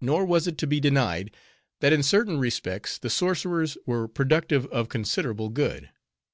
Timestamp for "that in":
1.80-2.02